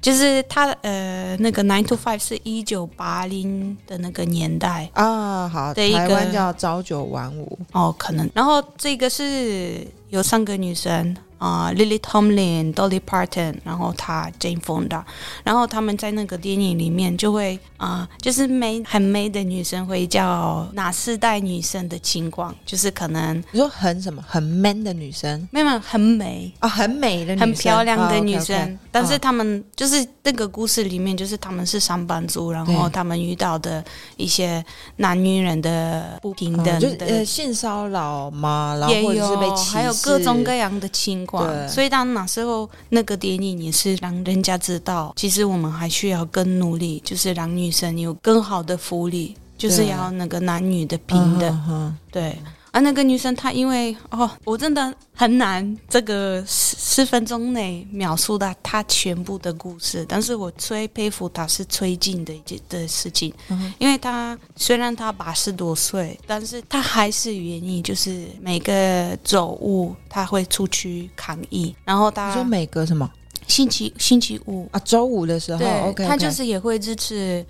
[0.00, 7.58] 就是他呃那个 Nine to Five 是一九八零的那个年代啊，好，的一个台湾叫朝九晚五。
[7.72, 8.30] 哦，可能。
[8.32, 15.02] 然后这个是有三个女生啊、l i l y Tomlin、Dolly Parton，然后她 Jane Fonda，
[15.44, 25.46] 然后他们在那个电影里面就会啊、就是美很美的女生会叫哪四代女生的情况，就是可能你说很什么很 man 的女生？
[25.50, 26.52] 没有很美。
[26.60, 33.84] 啊，很美的女生，很漂亮的女生，但是啊他们就是那个故事里面，就是他们是上班族，然后他们遇到的
[34.16, 34.64] 一些
[34.96, 41.25] 男女人的不平啊等的就是呃性骚扰嘛，然后也或者是有被还有各种各样的情
[41.68, 52.38] 所以当那时候那个电影也是让人家知道，其实我们还需要更努力，就是让女生有更好的福利，就是要那个男女的平等，对。
[52.76, 73.10] 啊，那个女生她因为哦，我真的很难这个十十分钟内描述到她全部的故事，但是我最佩服她是最近的一件的事情，嗯因为她虽然她八十多岁，但是她还是愿意就是每个周五她会出去抗议，然后她说每个什么？
[73.48, 74.68] 星期星期五。
[74.70, 74.78] 啊？
[74.80, 77.42] 周五的时候对，OK，他就是也会支持，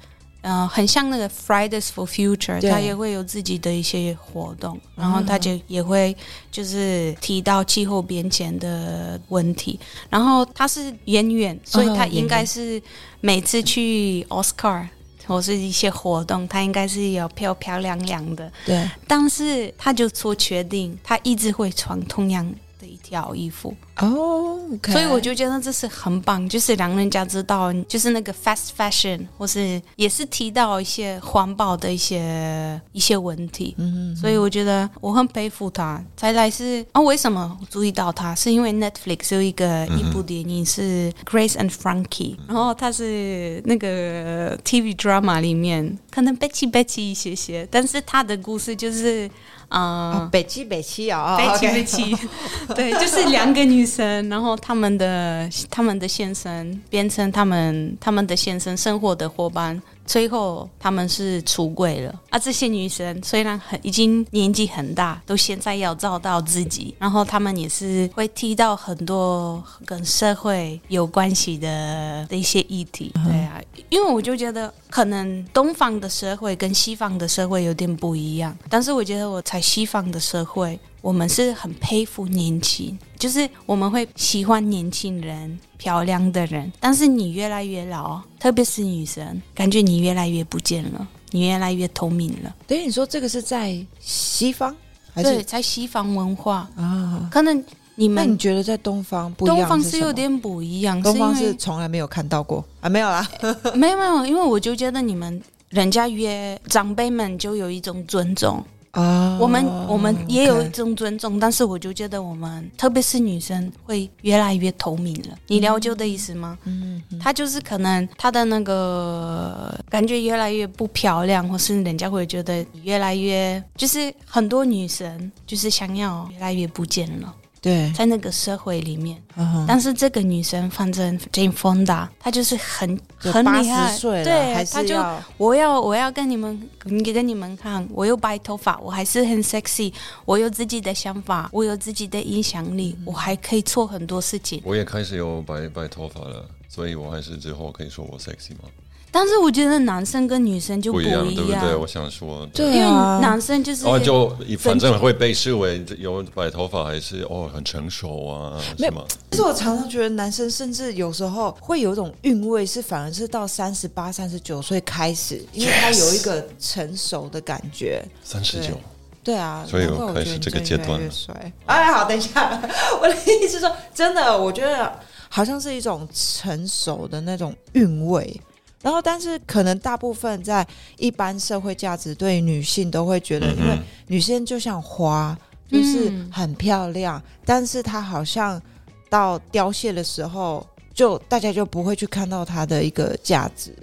[0.47, 6.17] 呃，很像那个 Fridays for Future，他也会有自己的一些活动，然后他就也会
[6.53, 12.81] 就是提到气候变迁的问题，然后他是演员，所以他应该是
[13.21, 14.87] 每次去 Oscar。
[15.29, 18.49] 或是一些活动，他应该是要漂漂亮亮的。
[18.65, 23.75] 对，但是他就做决定，他一直会穿同样的一条衣服。
[23.99, 33.75] 哦所以我就觉得这是很棒，就是让人家知道，就是那个 fast fashion，或是也是提到一些环保的一些一些问题。
[33.79, 36.03] 嗯所以我觉得我很佩服他。
[36.17, 38.35] 再来是啊，为什么注意到他？
[38.35, 49.31] 是因为 Netflix 有一个一部电影是 Grace and Frankie，然后他是那个 TV drama 里面可能 Betty Betty 一些些，但是他的故事就是
[49.69, 49.79] 啊。
[49.79, 52.17] 哦，北七北七哦，北七北七，
[52.75, 62.39] 对，就是两个女生，然后他们的他们的先生变成他们他们的先生生活的伙伴，最后他们是出柜了啊。
[62.39, 92.53] 这些女生虽然很已经年纪很大，都现在要照到自己，然后他们也是会提到很多跟社会有关系的的一些议题，对啊，因为我就觉得可能东方的社会跟西方的社会有点不一样，但是我觉得我在西方的社会，我们是很佩服年轻，就是我们会喜欢年轻人、漂亮的人，但是你越来越老，特别是女生，感觉你越来越不见了，你越来越透明了。
[92.67, 94.75] 等于你说这个是在西方
[95.15, 97.29] 还对，是在西方文化，啊？
[97.31, 97.57] 可能
[97.95, 102.65] 你那你们觉得在东方不一样东方是有点不一样，东方是从来没有看到过。
[102.81, 103.25] 啊，没有啦，
[103.77, 108.61] 没有没有，因为我就觉得你们人家约长辈们就有一种尊重，
[108.97, 115.37] 啊，我们我们也有一种尊重，但是我就觉得我们特别是女生会越来越透明了。
[115.49, 116.57] 你了解我的意思吗？
[116.65, 127.35] 嗯，她就是可能她的那个感觉越来越不漂亮，或是人家会觉得越来越就是很多女生就是想要越来越不见了，
[127.67, 129.21] 对，在那个社会里面。
[129.35, 134.95] 嗯但是这个女生，反正 Jane Fonda，她就是很就很厉害对，她就
[135.37, 136.71] 我要我要跟你们
[137.05, 139.93] 给跟你们看，我有白头发，我还是很 sexy，
[140.25, 144.63] 我有自己的想法，我有自己的影响嗯力，我还可以做很多事情。
[144.65, 148.71] 我也开始有白白头发了，所以我还是之后可以说我 sexy 吗？
[149.19, 151.75] 但是我觉得男生跟女生就不一一样，对不对？
[151.75, 159.05] 我想说，对因为啊男生就是、哦，就反正会被视为有白头发还是哦很成熟啊，没有是吗？
[159.31, 168.05] 但是我常常觉得男生甚至有时候会有一种韵味，是反而是到三十八、三十九岁开始，因为他有一个成熟的感觉。
[168.23, 168.79] 三十九，
[169.25, 171.53] 对啊，所以我开始这个阶段了帅。
[171.65, 172.61] 哎，好，等一下，
[173.01, 174.93] 我的意思是说，真的，我觉得
[175.31, 178.39] 好像是一种成熟的那种韵味。
[178.87, 180.65] 然后，但是可能大部分在
[180.97, 185.37] 一般社会价值对女性都会觉得，因为嗯女生就像花，
[185.69, 188.63] 就是嗯很漂亮，但是她好像
[189.11, 193.75] 到凋谢的时候，就大家就不会去看到她的一个价值。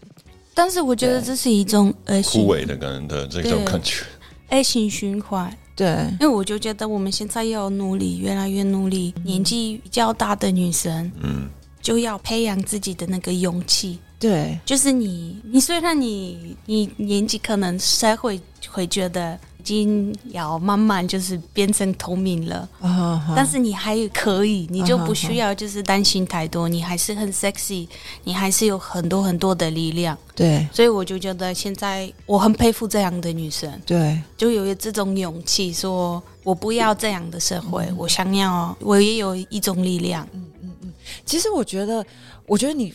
[0.54, 4.06] 但是我觉得这是一种恶性枯萎的感的这种感觉。
[4.52, 5.54] 恶性循环。
[5.76, 9.14] 对，因为我就觉得我们现在要努力，越来越努力。
[9.26, 11.50] 年纪比较大的女生嗯，
[11.82, 27.86] 就要培养自己的那个勇气，对，就是你，你虽然你你年纪可能社会会觉得已经要慢慢就是变成透明了，啊但是你还可以，你就啊不需要就是担心太多，你还是很 sexy，
[28.24, 30.66] 你还是有很多很多的力量，对。
[30.72, 37.96] 所以我就觉得现在我很佩服这样的女生，对，就有这种勇气，说我不要这样的社会，嗯。
[37.98, 40.26] 我想要，我也有一种力量。
[40.32, 40.94] 嗯嗯嗯。
[41.26, 42.06] 其实我觉得，
[42.48, 42.94] 我觉得你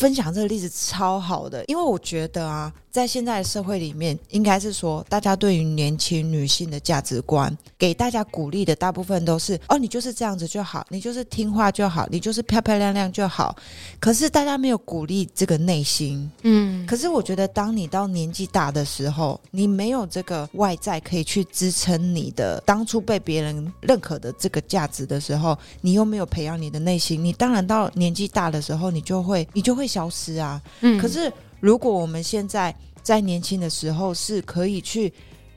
[0.00, 13.54] 分享这个例子超好的，因为我觉得啊，在现在的社会里面，应该是说，大家对于年轻女性的价值观，给大家鼓励的大部分都是哦，你就是这样子就好，你就是听话就好，你就是漂漂亮亮就好。
[14.00, 16.28] 可是大家没有鼓励这个内心。
[16.42, 30.60] 嗯，可是我觉得，当你到年纪大的时候，你没有这个外在可以去支撑你的当初被别人认可的这个价值的时候，你又没有培养你的内心，你当然到年纪大的时候，你就会你就会消失啊。
[30.80, 35.12] 嗯可是如果我们现在在年轻的时候是可以去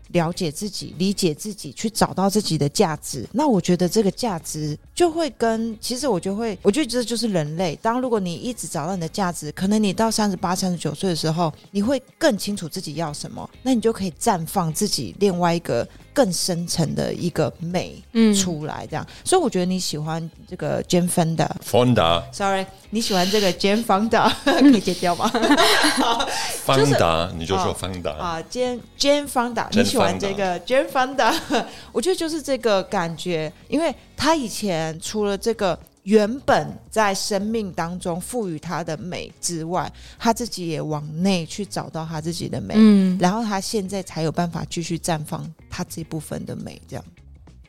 [0.10, 7.76] 了解自己、理解自己，去找到自己的价值，那我觉得这个价值就会跟其实我就会，我觉得这就是人类。
[7.82, 18.86] 当如果你一直找到你的价值，可能你到三十八、三十九岁的时候，你会更清楚自己要什么，那你就可以绽放自己另外一个更深层的一个美嗯出来。
[18.90, 21.50] 这样，所以我觉得你喜欢这个 Jane Fonda。
[21.68, 25.30] Fonda，Sorry，你喜欢这个 Jane Fonda， 可以剪掉吗？
[26.64, 28.12] 方达，你就说方达。
[28.12, 31.34] 啊，Jane Jane Fonda，你喜欢这个 Jane Fonda？
[31.92, 47.06] 我觉得就是这个感觉，因为他以前除了这个原本在生命当中赋予她的美之外，她自己也往内去找到她自己的美，嗯，然后她现在才有办法继续绽放她这部分的美，这样。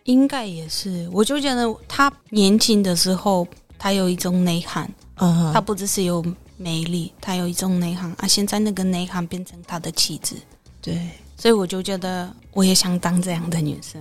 [0.04, 1.08] 应该也是。
[1.10, 6.22] 我就觉得他年轻的时候，他有一种内涵，嗯他不只是有
[6.58, 8.28] 美丽，他有一种内涵啊。
[8.28, 10.36] 现在那个内涵变成他的气质，
[10.82, 11.08] 对，
[11.38, 13.98] 所以我就觉得我也想当这样的女生。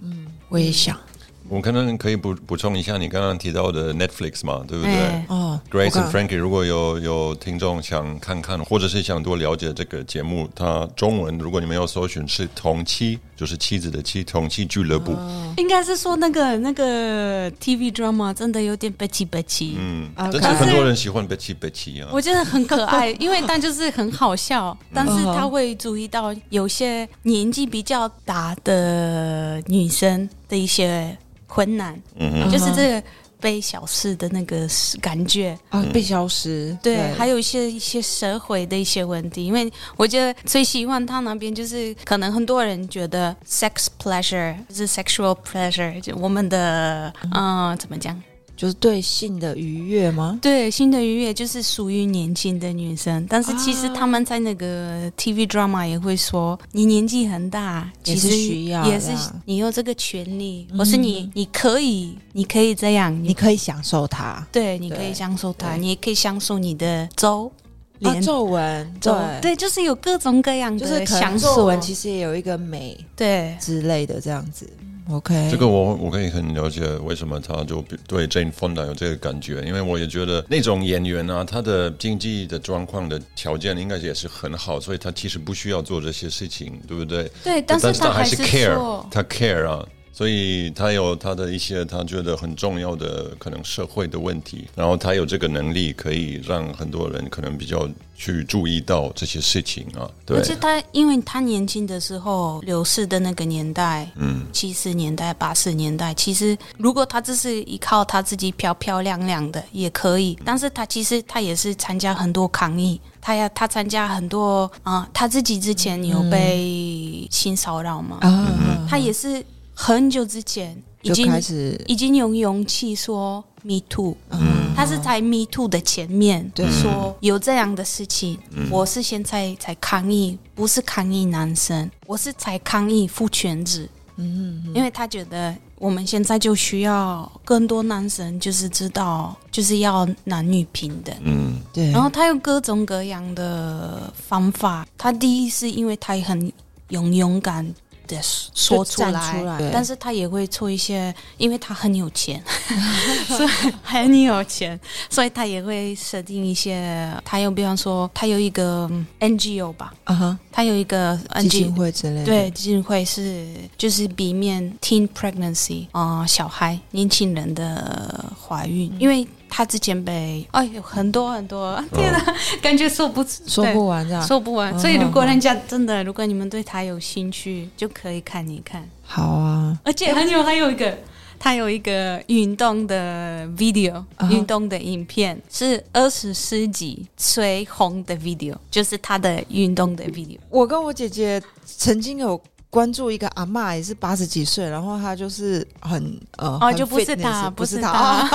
[0.00, 1.00] 嗯，我也想
[1.48, 4.94] 我可能可以补补充一下你刚刚提到的 Netflix 嘛，对不对？
[4.94, 15.16] 哎哦 Grace 我 and Frankie，如果有有听众想看看，或者是想多了解这个节目，它中文如果你们要搜寻是同妻，就是妻子的妻，同妻俱乐部。
[15.56, 22.08] 应该是说那个那个 TV drama 真的有点悲戚悲戚，嗯，啊但是很多人喜欢贝奇贝奇啊。
[22.12, 31.16] 我觉得很可爱，因为但就是很好笑，但是嗯他会注意到有些年纪比较大的女生的一些
[31.46, 33.02] 困难，嗯哼，就是这个
[33.38, 34.66] 被小事的那个
[35.00, 35.56] 感觉。
[35.68, 48.20] 啊被消失，对，还有一些一些社会的一些问题，因为我觉得最喜欢他那边就是，可能很多人觉得 sex pleasure 就是 sexual pleasure，就我们的嗯、呃怎么讲？
[48.56, 50.38] 就是对性的愉悦吗？
[50.40, 59.10] 对，性的愉悦就是属于年轻的女生，但是其实啊他们在那个 TV drama 也会说，你年纪很大，其实需要也是
[59.44, 64.46] 你有这个权利，或是你你可以，你可以这样，你你可以享受它。
[64.50, 67.52] 对，你可以享受它，对你也可以享受你的周
[68.00, 73.56] 啊，脸皱纹，皱对，对，就是有各种各样就是可能的享受皱纹，其实也有一个美对。
[73.60, 74.68] 之类的这样子。
[75.08, 87.30] OK，这个我我可以很了解为什么他就对 Jane Fonda 有这个感觉，因为我也觉得那种演员啊，他的经济的状况的条件应该也是很好，所以他其实不需要做这些事情，对不对？
[87.44, 89.86] 对，但是他还是 care，他 care 啊，
[90.16, 97.86] 所以他有他的一些他觉得很重要的可能社会的问题，然后他有这个能力可以让很多人可能比较
[98.16, 100.38] 去注意到这些事情啊，对。
[100.38, 119.44] 而，且他因为他年轻的时候流逝的那个年代，嗯，七十年代、八十年代，其实如果他只是依靠他自己漂漂亮亮的也可以，但是他其实他也是参加很多抗议，他要他参加很多啊、他自己之前有被性骚扰嘛，啊，他也是
[119.78, 126.66] 很久之前已就经开始，已经有勇气说 me too，嗯，他是在 Me Too 的前面对。
[126.70, 128.38] 说有这样的事情，
[128.70, 141.14] 我是现在才抗议，不是抗议男生，我是才抗议父权制，嗯因为他觉得我们现在就需要更多男生，就是知道就是要男女平等。
[141.22, 141.60] 嗯。
[141.70, 144.86] 对，然后他有各种各样的方法。
[144.96, 146.50] 他第一是因为他很
[146.88, 147.66] 勇勇敢
[148.06, 152.42] 的说出站来，但是他也会做一些，因为他很有钱，
[153.28, 153.48] 所以
[153.82, 154.78] 很有钱，
[155.10, 157.12] 所以他也会设定一些。
[157.24, 158.90] 他有比方说，他有一个
[159.20, 161.74] NGO 吧，啊哈，他有一个基金。
[161.74, 163.46] 会之类的，对，基金会是
[163.76, 169.26] 就是避免 teen pregnancy 啊、小孩年轻人的怀孕，因为
[169.56, 174.22] 他之前被哎有很多很多，天哪，感觉说不说不完这样。
[174.22, 174.70] 说不完。
[174.76, 178.86] 嗯所以如果人家真的，如果你们对他有兴趣，就可以看一看。
[179.02, 180.98] 好啊，而且还有还有一个，
[181.38, 190.36] 他有一个运动的 video，、运动的影片是二十世纪最红的 video，就是他的运动的 video。
[190.50, 192.38] 我跟我姐姐曾经有
[192.76, 198.28] 关注一个阿嬷，也是八十几岁，然后她就是很呃，哦，很就不是他，不是她，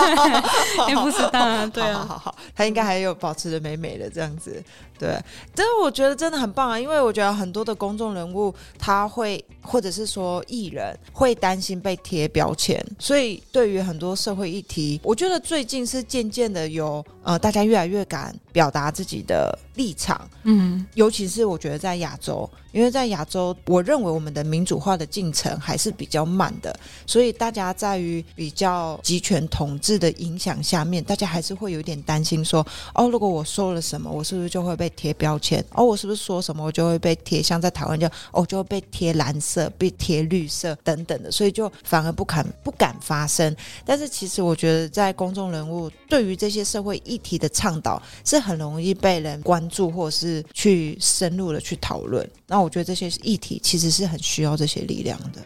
[1.04, 2.00] 不是她， 对啊。
[2.00, 4.64] 好好好好，他应该还有保持的美美的这样子，
[5.02, 5.20] 对。
[5.56, 35.64] 但是我觉得真的很棒啊，因为我觉得很多的公众人物他会，或者是说艺人会担心被贴标签，所以对于很多社会议题，我觉得最近是渐渐的有呃，大家越来越敢表达自己的立场，嗯，尤其是我觉得在亚洲，因为在亚洲，我认为我们的民主化的进程还是比较慢的，所以大家在于比较集权统治的影响下面，大家还是会有点担心说，哦，如果我说了什么，我是不是就会被贴标签？
[35.72, 43.56] 哦，我是不是说什么，我就会被贴，像在台湾就哦，就会被贴蓝色、被贴绿色等等的，所以就反而不敢不敢发声。
[43.86, 52.30] 但是其实我觉得，在公众人物对于这些社会议题的倡导，是很容易被人关注，或者是去深入的去讨论。
[52.48, 55.42] 那我觉得这些议题其实是很需要这些力量的，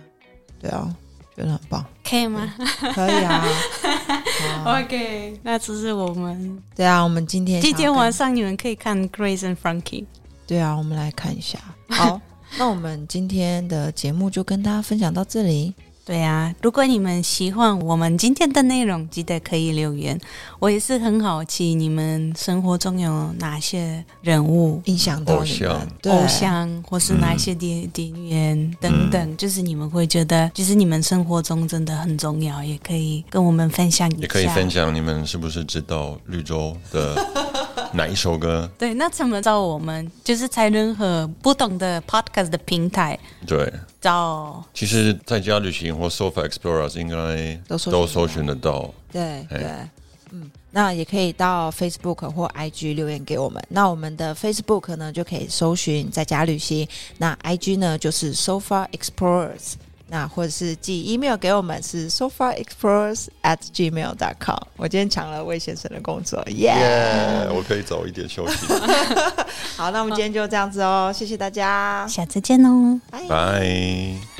[0.61, 0.95] 对啊，
[1.35, 2.53] 觉得很棒，可以吗
[2.95, 3.45] 可以啊。
[4.63, 4.71] 好？
[4.81, 10.05] OK，那这是我们对啊，我们今天今天晚上上你们可以看 Grace and Frankie。
[10.47, 11.57] 对啊，我们来看一下。
[11.89, 12.19] 好，
[12.57, 15.73] 那我们今天的节目就跟大家分享到这里。
[16.05, 20.15] 对呀、如果你们喜欢我们今天的内容，记得可以留言。
[20.59, 34.21] 我也是很好奇，你们生活中有哪些人物、影响到你们，偶像，或是哪一些电电影院等等，就是你们会觉得，就是你们生活中真的很重要，也可以跟我们分享一下。
[34.21, 37.15] 也可以分享你们是不是知道绿洲的
[37.93, 38.69] 哪一首歌？
[38.77, 40.11] 对，那怎么找我们？
[40.23, 43.73] 就是在任何不同的 podcast 的平台对，
[44.05, 44.63] 找。
[44.71, 48.93] 其实在家旅行或 Sofa Explorers 应该都搜寻都搜寻得到。
[49.11, 49.89] 对对哎，
[50.31, 53.63] 嗯，那也可以到 Facebook 或 IG 留言给我们。
[53.69, 56.85] 那我们的 Facebook 呢，就可以搜寻在家旅行；
[57.17, 59.73] 那 IG 呢，就是 So Far Explorers。
[60.07, 64.57] 那或者是寄 email 给我们是 so far explorers at gmail dot com。
[64.77, 68.67] 我今天抢了魏先生的工作，耶、耶，我可以早一点休息。
[69.75, 72.99] 好，那我们今天就这样子哦，谢谢大家，下次见哦。
[73.09, 73.27] 拜。
[73.27, 74.34] 拜。